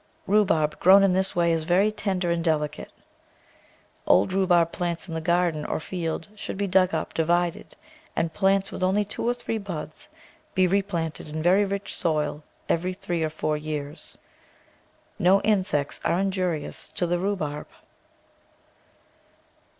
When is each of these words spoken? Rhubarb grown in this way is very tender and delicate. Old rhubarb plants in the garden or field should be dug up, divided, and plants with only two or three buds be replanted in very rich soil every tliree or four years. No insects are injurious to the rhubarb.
Rhubarb 0.25 0.79
grown 0.79 1.03
in 1.03 1.13
this 1.13 1.35
way 1.35 1.51
is 1.51 1.63
very 1.63 1.91
tender 1.91 2.31
and 2.31 2.43
delicate. 2.43 2.91
Old 4.07 4.33
rhubarb 4.33 4.71
plants 4.71 5.07
in 5.07 5.13
the 5.13 5.21
garden 5.21 5.63
or 5.63 5.79
field 5.79 6.27
should 6.35 6.57
be 6.57 6.65
dug 6.65 6.91
up, 6.95 7.13
divided, 7.13 7.75
and 8.15 8.33
plants 8.33 8.71
with 8.71 8.81
only 8.81 9.05
two 9.05 9.29
or 9.29 9.35
three 9.35 9.59
buds 9.59 10.09
be 10.55 10.65
replanted 10.65 11.29
in 11.29 11.43
very 11.43 11.65
rich 11.65 11.93
soil 11.93 12.43
every 12.67 12.95
tliree 12.95 13.23
or 13.23 13.29
four 13.29 13.57
years. 13.57 14.17
No 15.19 15.39
insects 15.41 16.01
are 16.03 16.17
injurious 16.17 16.91
to 16.93 17.05
the 17.05 17.19
rhubarb. 17.19 17.67